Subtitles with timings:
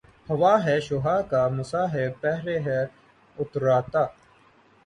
[0.29, 2.81] ہوا ہے شہہ کا مصاحب پھرے ہے
[3.37, 4.03] اتراتا